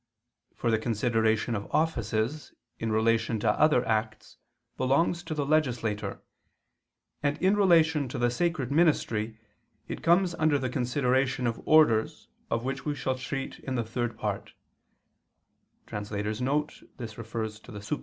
For 0.55 0.71
the 0.71 0.79
consideration 0.79 1.53
of 1.53 1.69
offices 1.69 2.55
in 2.79 2.91
relation 2.91 3.39
to 3.41 3.51
other 3.51 3.87
acts 3.87 4.37
belongs 4.75 5.21
to 5.21 5.35
the 5.35 5.45
legislator; 5.45 6.23
and 7.21 7.37
in 7.37 7.55
relation 7.55 8.07
to 8.07 8.17
the 8.17 8.31
sacred 8.31 8.71
ministry 8.71 9.37
it 9.87 10.01
comes 10.01 10.33
under 10.33 10.57
the 10.57 10.69
consideration 10.71 11.45
of 11.45 11.61
orders 11.67 12.29
of 12.49 12.63
which 12.63 12.83
we 12.83 12.95
shall 12.95 13.13
treat 13.15 13.59
in 13.59 13.75
the 13.75 13.83
Third 13.83 14.17
Part 14.17 14.53
[*Suppl. 15.87 16.39